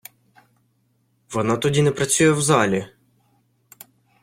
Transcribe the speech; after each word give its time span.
Вона 1.31 1.57
тоді 1.57 1.81
не 1.81 1.91
працює 1.91 2.31
в 2.31 2.41
залі! 2.41 2.87